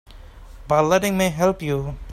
By 0.67 0.79
letting 0.81 1.15
me 1.15 1.29
help 1.29 1.61
you. 1.61 1.95